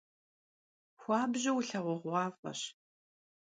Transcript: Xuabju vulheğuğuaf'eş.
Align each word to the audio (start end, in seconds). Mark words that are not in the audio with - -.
Xuabju 1.01 1.51
vulheğuğuaf'eş. 1.55 2.61